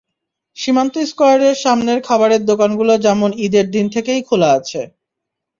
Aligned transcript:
সীমান্ত 0.57 0.95
স্কয়ারের 1.09 1.55
সামনের 1.63 1.99
খাবারের 2.07 2.41
দোকানগুলো 2.45 2.93
যেমন 3.05 3.29
ঈদের 3.45 3.65
দিন 3.71 3.85
থেকেই 3.95 4.21
খোলা 4.27 4.49
আছে। 4.57 4.81